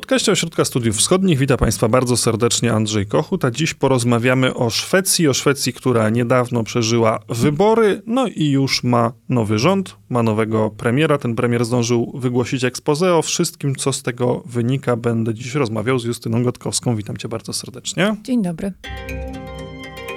[0.00, 5.28] podcaście Ośrodka Studiów Wschodnich witam Państwa bardzo serdecznie Andrzej Kochut, a dziś porozmawiamy o Szwecji,
[5.28, 11.18] o Szwecji, która niedawno przeżyła wybory, no i już ma nowy rząd, ma nowego premiera.
[11.18, 14.96] Ten premier zdążył wygłosić expose o wszystkim, co z tego wynika.
[14.96, 16.96] Będę dziś rozmawiał z Justyną Gotkowską.
[16.96, 18.16] Witam Cię bardzo serdecznie.
[18.22, 18.72] Dzień dobry.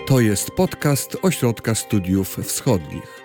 [0.07, 3.20] To jest podcast Ośrodka Studiów Wschodnich.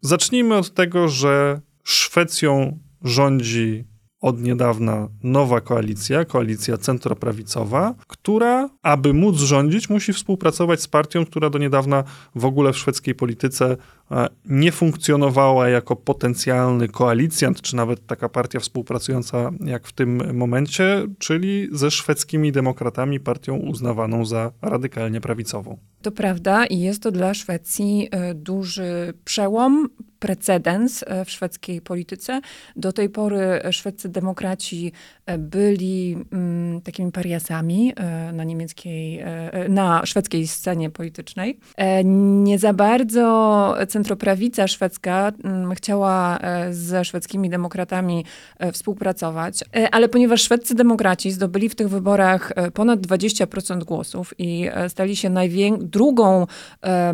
[0.00, 3.84] Zacznijmy od tego, że Szwecją rządzi
[4.20, 11.50] od niedawna nowa koalicja, koalicja centroprawicowa, która, aby móc rządzić, musi współpracować z partią, która
[11.50, 13.76] do niedawna w ogóle w szwedzkiej polityce
[14.10, 21.06] e, nie funkcjonowała jako potencjalny koalicjant, czy nawet taka partia współpracująca jak w tym momencie,
[21.18, 25.78] czyli ze szwedzkimi demokratami, partią uznawaną za radykalnie prawicową.
[26.02, 32.40] To prawda i jest to dla Szwecji e, duży przełom, precedens e, w szwedzkiej polityce.
[32.76, 34.92] Do tej pory szwedzcy demokraci
[35.26, 37.92] e, byli mm, takimi pariasami
[38.32, 39.24] na niemieckiej,
[39.68, 41.58] na szwedzkiej scenie politycznej.
[42.04, 46.38] Nie za bardzo centroprawica szwedzka mm, chciała
[46.70, 48.24] ze szwedzkimi demokratami
[48.72, 55.30] współpracować, ale ponieważ szwedzcy demokraci zdobyli w tych wyborach ponad 20% głosów i stali się
[55.30, 56.46] największym drugą
[56.82, 57.12] e,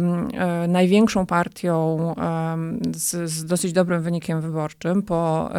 [0.69, 2.15] największą partią
[2.95, 5.51] z, z, dosyć dobrym wynikiem wyborczym po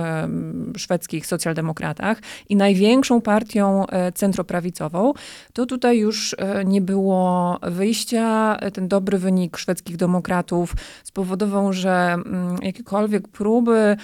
[0.77, 2.17] szwedzkich socjaldemokratach
[2.49, 5.13] i największą partią e, centroprawicową,
[5.53, 8.57] to tutaj już e, nie było wyjścia.
[8.73, 13.97] Ten dobry wynik szwedzkich demokratów spowodował, że mm, jakiekolwiek próby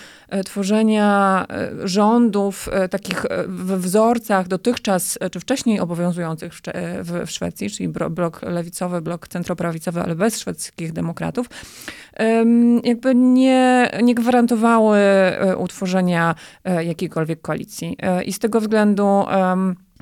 [0.46, 1.46] tworzenia
[1.84, 9.28] rządów takich w wzorcach dotychczas czy wcześniej obowiązujących w, w Szwecji, czyli blok lewicowy, blok
[9.28, 11.50] centroprawicowy, ale bez szwedzkich demokratów,
[12.84, 17.98] jakby nie, nie gwarantowały e, utworzenia e, jakiejkolwiek koalicji.
[18.02, 19.24] E, I z tego względu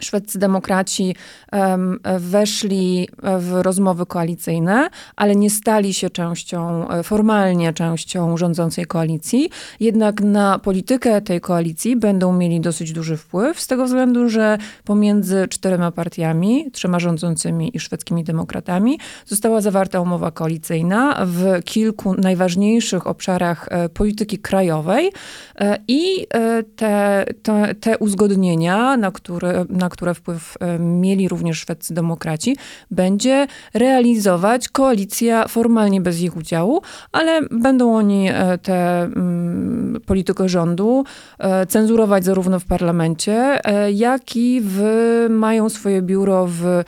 [0.04, 1.16] szwedzcy demokraci
[1.52, 3.08] um, weszli
[3.40, 9.50] w rozmowy koalicyjne, ale nie stali się częścią, e, formalnie częścią rządzącej koalicji.
[9.80, 15.48] Jednak na politykę tej koalicji będą mieli dosyć duży wpływ, z tego względu, że pomiędzy
[15.48, 23.68] czterema partiami, trzema rządzącymi i szwedzkimi demokratami, została zawarta umowa koalicyjna w kilku najważniejszych obszarach
[23.72, 25.12] e, polityki krajowej
[25.60, 26.28] e, i
[26.76, 32.58] te, te, te uzgodnienia, na które, na które wpływ e, mieli również szwedzcy demokraci,
[32.92, 36.82] będzie realizować koalicja formalnie bez ich udziału,
[37.12, 41.04] ale będą oni e, tę mm, politykę rządu
[41.40, 43.60] e, cenzurować zarówno w parlamencie,
[43.94, 44.82] jak i w,
[45.30, 46.84] mają swoje biuro w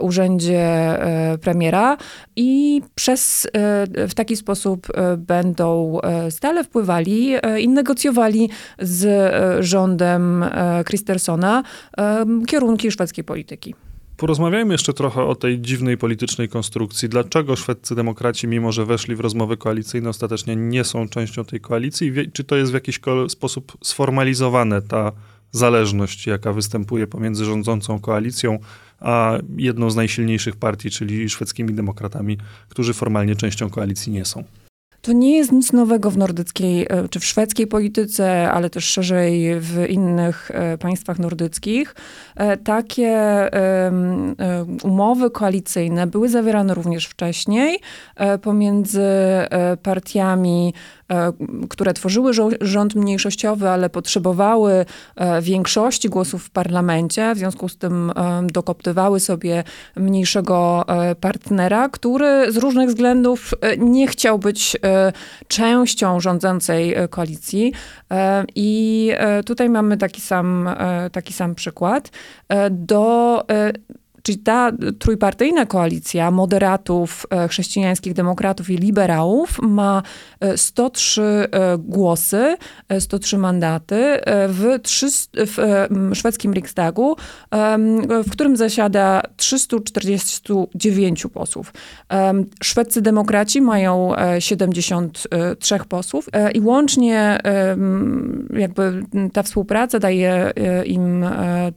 [0.00, 0.98] urzędzie
[1.40, 1.96] premiera
[2.36, 3.46] i przez,
[4.08, 4.86] w taki sposób
[5.16, 5.98] będą
[6.30, 10.44] stale wpływali i negocjowali z rządem
[10.84, 11.62] Christersona
[12.46, 13.74] kierunki szwedzkiej polityki.
[14.18, 17.08] Porozmawiajmy jeszcze trochę o tej dziwnej politycznej konstrukcji.
[17.08, 22.12] Dlaczego szwedzcy demokraci, mimo że weszli w rozmowy koalicyjne, ostatecznie nie są częścią tej koalicji?
[22.32, 25.12] Czy to jest w jakiś sposób sformalizowane, ta
[25.52, 28.58] zależność, jaka występuje pomiędzy rządzącą koalicją
[29.00, 34.44] a jedną z najsilniejszych partii, czyli szwedzkimi demokratami, którzy formalnie częścią koalicji nie są?
[35.02, 39.60] To nie jest nic nowego w nordyckiej e, czy w szwedzkiej polityce, ale też szerzej
[39.60, 41.94] w innych e, państwach nordyckich.
[42.36, 43.18] E, takie
[44.82, 47.78] umowy koalicyjne były zawierane również wcześniej
[48.42, 49.02] pomiędzy
[49.82, 50.74] partiami
[51.68, 54.86] które tworzyły rząd mniejszościowy, ale potrzebowały
[55.16, 59.64] e, większości głosów w parlamencie, w związku z tym e, dokoptywały sobie
[59.96, 60.84] mniejszego
[61.20, 64.76] partnera, który z różnych względów nie chciał być
[65.48, 67.72] częścią rządzącej koalicji.
[68.54, 69.10] I
[69.46, 70.68] tutaj mamy taki sam,
[71.12, 72.10] taki sam przykład.
[72.70, 73.42] Do
[74.22, 80.02] Czyli ta trójpartyjna koalicja moderatów, e, chrześcijańskich demokratów i liberałów ma
[80.56, 82.56] 103 e, e, głosy,
[82.98, 84.78] 103 mandaty w,
[85.34, 87.16] w szwedzkim Riksdagu,
[88.26, 91.72] w którym zasiada 349 posłów.
[92.62, 97.38] Szwedzcy demokraci mają 73 posłów i łącznie
[98.56, 100.52] jakby ta współpraca daje
[100.84, 101.24] im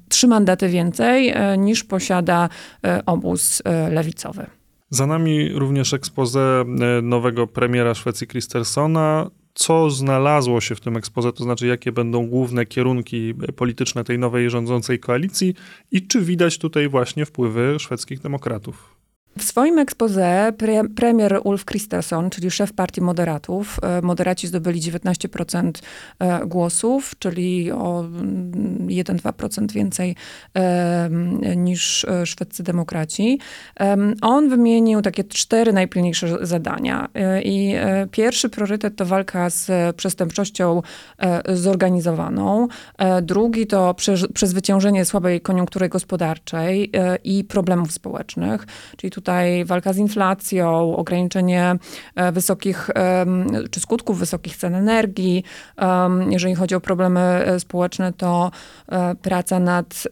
[0.09, 4.45] trzy mandaty więcej niż posiada E, obóz e, lewicowy.
[4.89, 6.63] Za nami również ekspozę
[6.99, 9.29] e, nowego premiera Szwecji Kristersona.
[9.53, 14.49] Co znalazło się w tym ekspoze, to znaczy jakie będą główne kierunki polityczne tej nowej
[14.49, 15.53] rządzącej koalicji
[15.91, 19.00] i czy widać tutaj właśnie wpływy szwedzkich demokratów?
[19.37, 25.71] W swoim expose pre, premier Ulf Kristersson, czyli szef partii moderatów, e, moderaci zdobyli 19%
[26.19, 28.05] e, głosów, czyli o
[28.87, 30.15] 1-2% mm, więcej
[30.53, 31.09] e,
[31.55, 33.39] niż szwedzcy demokraci.
[34.21, 37.09] On wymienił takie cztery najpilniejsze zadania.
[37.43, 37.75] I
[38.11, 40.81] pierwszy priorytet to walka z przestępczością
[41.53, 42.67] zorganizowaną.
[43.21, 43.95] Drugi to
[44.33, 46.91] przezwyciężenie słabej koniunktury gospodarczej
[47.23, 48.67] i problemów społecznych,
[48.97, 51.75] czyli tu tutaj walka z inflacją, ograniczenie
[52.15, 52.89] e, wysokich,
[53.71, 55.43] czy skutków wysokich cen energii.
[56.29, 58.51] Jeżeli chodzi o problemy e, społeczne, to
[58.89, 60.07] e, praca nad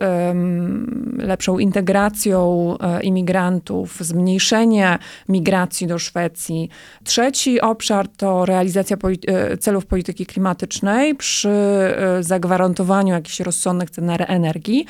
[1.17, 4.97] lepszą integracją imigrantów, zmniejszenie
[5.29, 6.69] migracji do Szwecji.
[7.03, 8.97] Trzeci obszar to realizacja
[9.59, 11.49] celów polityki klimatycznej przy
[12.19, 14.85] zagwarantowaniu jakichś rozsądnych cen energii.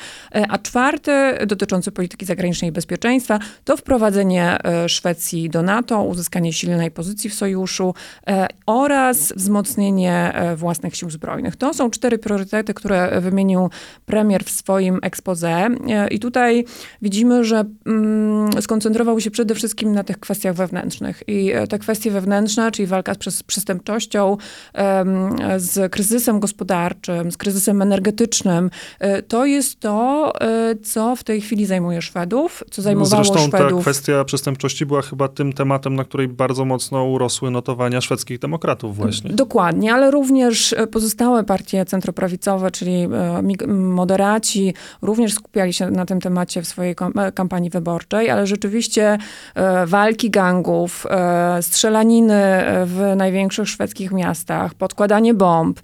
[0.48, 1.12] A czwarty,
[1.46, 7.30] dotyczący polityki zagranicznej i bezpieczeństwa, to wprowadzenie wprowadzenie e, Szwecji do NATO, uzyskanie silnej pozycji
[7.30, 7.94] w sojuszu
[8.26, 11.56] e, oraz wzmocnienie e, własnych sił zbrojnych.
[11.56, 13.70] To są cztery priorytety, które wymienił
[14.06, 15.68] premier w swoim expose.
[16.10, 16.64] I tutaj
[17.02, 21.22] widzimy, że mm, skoncentrował się przede wszystkim na tych kwestiach wewnętrznych.
[21.26, 24.36] I te kwestie wewnętrzne, czyli walka z przestępczością,
[25.56, 28.70] z kryzysem gospodarczym, z kryzysem energetycznym,
[29.28, 30.32] to jest to,
[30.82, 35.52] co w tej chwili zajmuje Szwedów, co zajmowało Zresztą Szwedów kwestia przestępczości była chyba tym
[35.52, 39.30] tematem, na której bardzo mocno urosły notowania szwedzkich demokratów właśnie.
[39.30, 43.08] Dokładnie, ale również e, pozostałe partie centroprawicowe, czyli
[43.62, 49.18] e, moderaci, również skupiali się na tym temacie w swojej e, kampanii wyborczej, ale rzeczywiście
[49.86, 51.06] walki gangów,
[51.60, 55.80] strzelaniny w największych szwedzkich miastach, podkładanie bomb,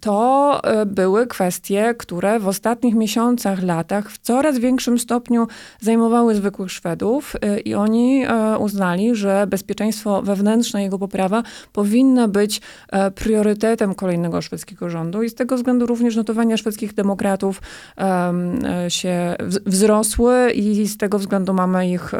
[0.00, 5.46] to były kwestie, które w ostatnich miesiącach, latach w coraz większym stopniu
[5.80, 7.17] zajmowały zwykłych Szwedów.
[7.34, 11.42] Y, i oni e, uznali, że bezpieczeństwo wewnętrzne, jego poprawa
[11.72, 17.62] powinna być e, priorytetem kolejnego szwedzkiego rządu i z tego względu również notowania szwedzkich demokratów
[17.98, 18.32] e,
[18.88, 19.36] się
[19.66, 22.12] wzrosły i z tego względu mamy ich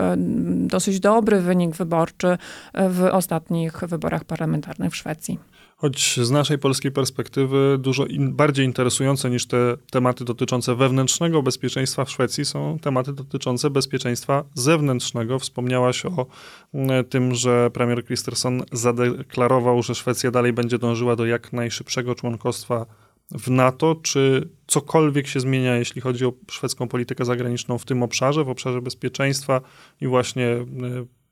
[0.66, 2.38] dosyć dobry wynik wyborczy
[2.74, 5.38] w ostatnich wyborach parlamentarnych w Szwecji.
[5.80, 12.04] Choć z naszej polskiej perspektywy dużo in, bardziej interesujące niż te tematy dotyczące wewnętrznego bezpieczeństwa
[12.04, 15.38] w Szwecji są tematy dotyczące bezpieczeństwa zewnętrznego.
[15.38, 16.26] Wspomniałaś o
[16.74, 22.86] mm, tym, że premier Christensen zadeklarował, że Szwecja dalej będzie dążyła do jak najszybszego członkostwa
[23.30, 23.96] w NATO.
[24.02, 28.82] Czy cokolwiek się zmienia, jeśli chodzi o szwedzką politykę zagraniczną w tym obszarze, w obszarze
[28.82, 29.60] bezpieczeństwa
[30.00, 30.66] i właśnie y,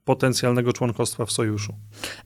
[0.06, 1.74] potencjalnego członkostwa w sojuszu.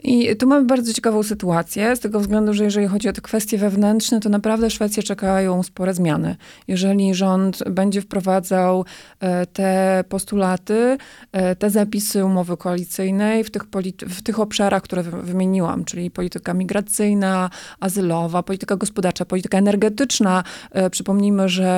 [0.03, 3.59] I tu mamy bardzo ciekawą sytuację, z tego względu, że jeżeli chodzi o te kwestie
[3.59, 6.37] wewnętrzne, to naprawdę Szwecję czekają spore zmiany.
[6.69, 8.85] Jeżeli rząd będzie wprowadzał
[9.21, 10.99] e, te postulaty,
[11.33, 13.63] e, te zapisy umowy koalicyjnej w tych,
[14.09, 17.51] w tych obszarach, które wymieniłam, czyli polityka migracyjna,
[17.81, 20.45] azylowa, polityka gospodarcza, polityka energetyczna.
[20.71, 21.71] E, przypomnijmy, że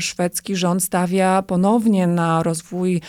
[0.00, 3.00] szwedzki rząd stawia ponownie na rozwój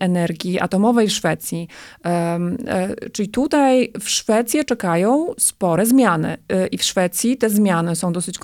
[0.00, 1.43] energii atomowej w Szwecji.
[1.44, 1.68] Szwecji.
[2.04, 6.36] E, czyli tutaj w Szwecji czekają spore zmiany.
[6.48, 8.38] E, I w Szwecji te zmiany są dosyć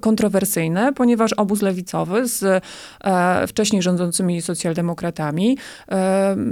[0.00, 2.62] kontrowersyjne, ponieważ obóz lewicowy z
[3.04, 5.58] e, wcześniej rządzącymi socjaldemokratami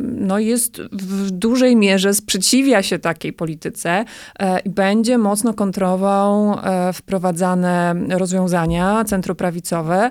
[0.03, 4.05] no jest w dużej mierze sprzeciwia się takiej polityce
[4.65, 6.59] i będzie mocno kontrował
[6.95, 10.11] wprowadzane rozwiązania centroprawicowe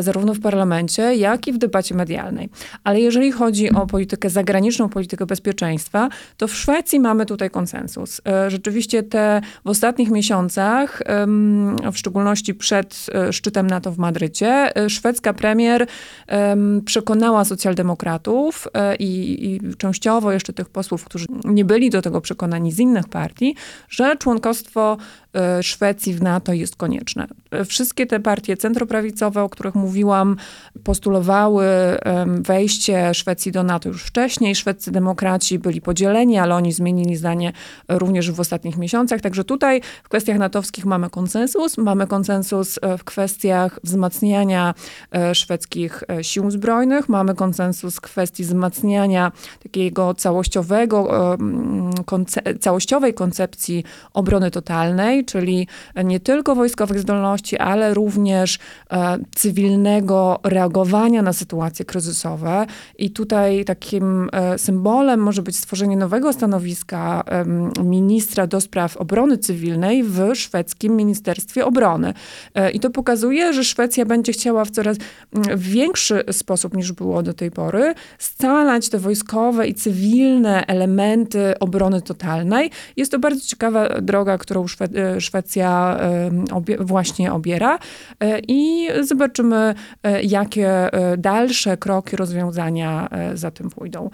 [0.00, 2.48] zarówno w parlamencie, jak i w debacie medialnej.
[2.84, 8.20] Ale jeżeli chodzi o politykę zagraniczną, politykę tego bezpieczeństwa, to w Szwecji mamy tutaj konsensus.
[8.26, 11.02] E, rzeczywiście te w ostatnich miesiącach,
[11.92, 15.86] w szczególności przed e, szczytem NATO w Madrycie, e, szwedzka premier
[16.84, 22.78] przekonała socjaldemokratów i, i częściowo jeszcze tych posłów, którzy nie byli do tego przekonani z
[22.78, 23.54] innych partii,
[23.88, 24.96] że członkostwo
[25.62, 27.26] Szwecji w NATO jest konieczne.
[27.66, 30.36] Wszystkie te partie centroprawicowe, o których mówiłam,
[30.84, 31.66] postulowały
[32.26, 34.54] wejście Szwecji do NATO już wcześniej.
[34.54, 37.52] Szwedzcy demokraci byli podzieleni, ale oni zmienili zdanie
[37.88, 39.20] również w ostatnich miesiącach.
[39.20, 41.78] Także tutaj w kwestiach natowskich mamy konsensus.
[41.78, 44.74] Mamy konsensus e, w kwestiach wzmacniania
[45.12, 47.08] e, szwedzkich e, sił zbrojnych.
[47.08, 51.08] Mamy konsensus w kwestii wzmacniania takiego całościowego,
[52.04, 55.68] konce całościowej koncepcji obrony totalnej, czyli
[56.04, 58.58] nie tylko wojskowych zdolności, ale również
[58.90, 62.66] e, cywilnego reagowania na sytuacje kryzysowe.
[62.98, 67.24] I tutaj takim e, symbolem może być stworzenie nowego stanowiska
[67.84, 72.14] ministra do spraw obrony cywilnej w szwedzkim Ministerstwie Obrony.
[72.54, 74.96] E, I to pokazuje, że Szwecja będzie chciała w coraz
[75.56, 82.70] większy sposób niż było do tej pory scalać te wojskowe i cywilne elementy obrony totalnej.
[82.96, 84.88] Jest to bardzo ciekawa droga, którą Szwe
[85.20, 85.98] Szwecja
[86.52, 87.78] obie właśnie obiera
[88.20, 89.74] e, i zobaczymy,
[90.22, 90.88] jakie
[91.18, 94.10] dalsze kroki, rozwiązania za tym pójdą.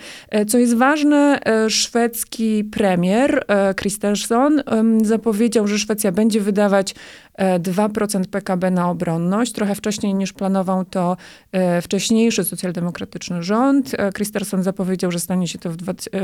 [0.49, 1.39] Co jest ważne,
[1.69, 3.45] szwedzki premier
[3.77, 4.63] Kristersson
[5.03, 6.95] zapowiedział, że Szwecja będzie wydawać
[7.39, 9.53] 2% PKB na obronność.
[9.53, 11.17] Trochę wcześniej niż planował to
[11.53, 13.97] e, wcześniejszy socjaldemokratyczny rząd.
[14.15, 15.77] Kristersson zapowiedział, że stanie się to w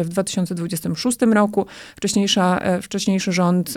[0.09, 1.67] 2026 roku.
[1.97, 3.77] Wcześniejsza, e, wcześniejszy rząd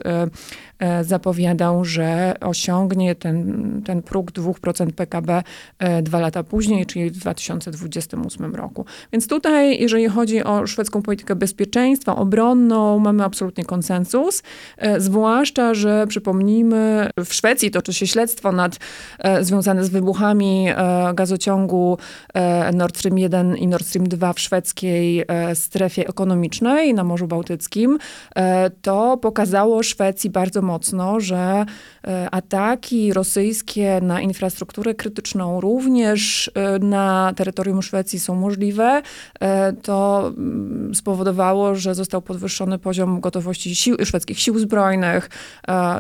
[0.79, 5.43] e, zapowiadał, że osiągnie ten, ten próg 2% PKB
[6.03, 8.85] dwa lata później, czyli w 2028 roku.
[9.13, 14.43] Więc tutaj, jeżeli chodzi o szwedzką politykę bezpieczeństwa, obronną, mamy absolutnie konsensus.
[14.97, 18.77] Zwłaszcza, że przypomnijmy, w Szwecji toczy się śledztwo nad,
[19.19, 20.75] e, związane z wybuchami e,
[21.13, 21.97] gazociągu
[22.33, 27.27] e, Nord Stream 1 i Nord Stream 2 w szwedzkiej e, strefie ekonomicznej na Morzu
[27.27, 27.97] Bałtyckim.
[28.35, 31.65] E, to pokazało Szwecji bardzo mocno, że
[32.07, 39.01] e, ataki rosyjskie na infrastrukturę krytyczną również na terytorium Szwecji są możliwe.
[39.83, 45.29] To mm, spowodowało, że został podwyższony poziom gotowości sił, szwedzkich sił zbrojnych,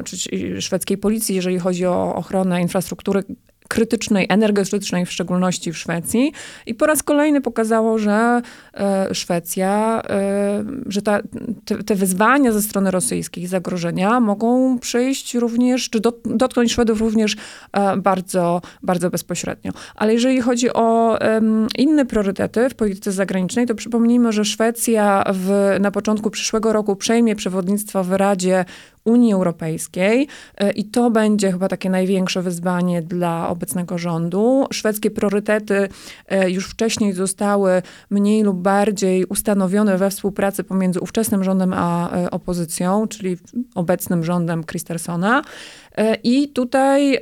[0.05, 0.17] czy
[0.61, 3.23] szwedzkiej policji policji, jeżeli chodzi o ochronę infrastruktury
[3.67, 6.31] krytycznej, energetycznej w szczególności w Szwecji.
[6.65, 8.41] I po raz kolejny pokazało, że
[8.73, 11.19] e, Szwecja, e, że ta,
[11.65, 17.35] te, te, wyzwania ze strony rosyjskiej, zagrożenia mogą przyjść również, czy dot, dotknąć Szwedów również
[17.73, 19.71] e, bardzo, bardzo bezpośrednio.
[19.95, 21.17] Ale jeżeli chodzi o
[21.77, 27.35] inne priorytety w polityce zagranicznej, to przypomnijmy, że Szwecja w, na początku przyszłego roku przejmie
[27.35, 28.65] przewodnictwo w Radzie
[29.07, 34.65] Unii Europejskiej e, i to będzie chyba takie największe wyzwanie dla obecnego rządu.
[34.71, 35.89] Szwedzkie priorytety
[36.27, 42.31] e, już wcześniej zostały mniej lub bardziej ustanowione we współpracy pomiędzy ówczesnym rządem a e,
[42.31, 43.37] opozycją, czyli
[43.75, 45.41] obecnym rządem Kristersona.
[46.23, 47.17] I tutaj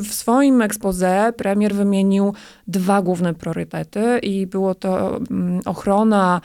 [0.00, 2.34] w swoim expose premier wymienił
[2.66, 6.40] dwa główne priorytety i było to mm, ochrona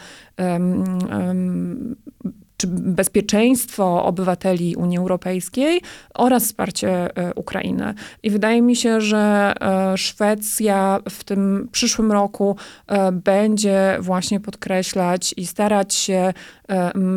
[2.64, 5.82] czy bezpieczeństwo obywateli Unii Europejskiej
[6.14, 7.94] oraz wsparcie e, Ukrainy.
[8.24, 12.56] I wydaje mi się, że e, Szwecja w tym przyszłym roku
[12.88, 16.34] e, będzie właśnie podkreślać i starać się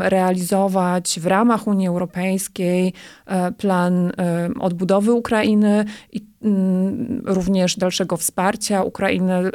[0.01, 2.93] realizować w ramach Unii Europejskiej
[3.59, 4.13] plan
[4.61, 9.51] odbudowy Ukrainy i Mm, również dalszego wsparcia Ukrainy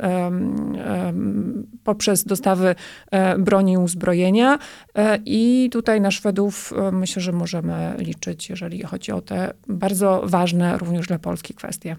[1.84, 2.76] poprzez dostawy
[3.12, 4.60] e, broni i uzbrojenia.
[4.96, 10.22] E, I tutaj na Szwedów e, myślę, że możemy liczyć, jeżeli chodzi o te bardzo
[10.26, 11.96] ważne również dla Polski kwestie.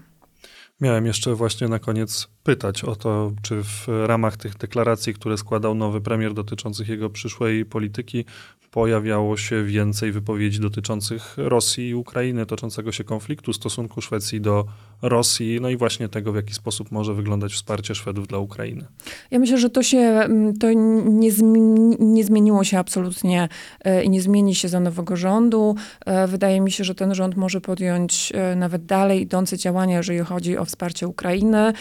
[0.83, 5.75] Miałem jeszcze właśnie na koniec pytać o to, czy w ramach tych deklaracji, które składał
[5.75, 8.25] nowy premier dotyczących jego przyszłej polityki,
[8.73, 14.65] pojawiało się więcej wypowiedzi dotyczących Rosji i Ukrainy, toczącego się konfliktu, stosunku Szwecji do
[15.01, 18.85] Rosji, no i właśnie tego, w jaki sposób może wyglądać wsparcie Szwedów dla Ukrainy.
[19.31, 21.31] Ja myślę, że to się, mm, to nie,
[21.99, 23.49] nie zmieniło się absolutnie
[23.83, 25.75] e, i nie zmieni się za nowego rządu.
[26.05, 30.19] E, wydaje mi się, że ten rząd może podjąć e, nawet dalej idące działania, jeżeli
[30.19, 31.73] chodzi o wsparcie Ukrainy.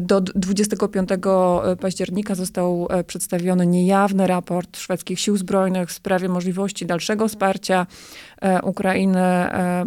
[0.00, 1.08] Do 25
[1.80, 7.86] października został przedstawiony niejawny raport szwedzkich sił zbrojnych w sprawie możliwości dalszego wsparcia
[8.62, 9.84] Ukrainy e,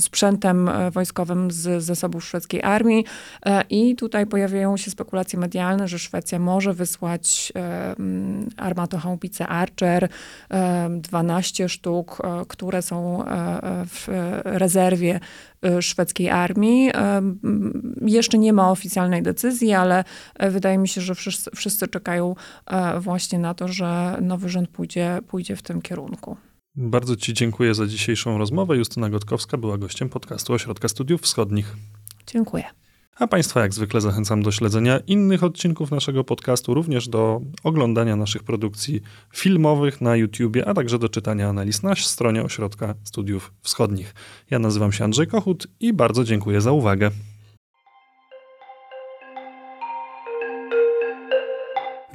[0.00, 3.04] sprzętem e, wojskowym z zasobów szwedzkiej armii.
[3.70, 7.52] I tutaj pojawiają się spekulacje medialne, że Szwecja może wysłać
[8.56, 10.08] armatochałpice Archer,
[10.90, 13.24] 12 sztuk, które są
[13.86, 14.08] w
[14.44, 15.20] rezerwie
[15.80, 16.90] szwedzkiej armii.
[18.00, 20.04] Jeszcze nie ma oficjalnej decyzji, ale
[20.50, 22.34] wydaje mi się, że wszyscy, wszyscy czekają
[23.00, 26.36] właśnie na to, że nowy rząd pójdzie, pójdzie w tym kierunku.
[26.80, 28.76] Bardzo Ci dziękuję za dzisiejszą rozmowę.
[28.76, 31.76] Justyna Gotkowska była gościem podcastu Ośrodka Studiów Wschodnich.
[32.26, 32.64] Dziękuję.
[33.16, 38.42] A Państwa jak zwykle zachęcam do śledzenia innych odcinków naszego podcastu, również do oglądania naszych
[38.42, 39.00] produkcji
[39.34, 44.14] filmowych na YouTubie, a także do czytania analiz na stronie Ośrodka Studiów Wschodnich.
[44.50, 47.10] Ja nazywam się Andrzej Kochut i bardzo dziękuję za uwagę.